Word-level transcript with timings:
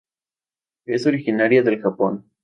Es 0.87 1.05
originaria 1.05 1.61
del 1.61 1.79
Japón. 1.79 2.25